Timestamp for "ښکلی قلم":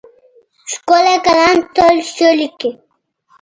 0.71-1.57